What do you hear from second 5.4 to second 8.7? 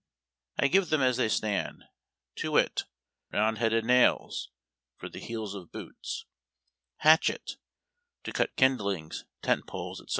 of boots), "hatchet" (to cut